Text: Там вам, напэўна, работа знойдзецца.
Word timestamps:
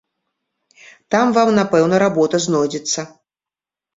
Там 1.15 1.27
вам, 1.35 1.51
напэўна, 1.59 1.99
работа 2.05 2.35
знойдзецца. 2.45 2.99